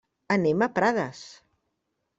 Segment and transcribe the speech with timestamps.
[0.35, 1.23] Anem a Prades.